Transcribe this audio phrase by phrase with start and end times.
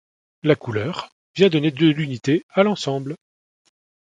[0.41, 3.15] La couleur vient donner de l'unité à l'ensemble.